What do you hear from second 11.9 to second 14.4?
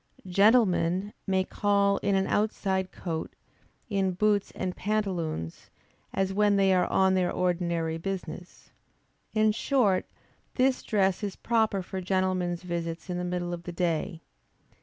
gentlemen's visits in the middle of the day.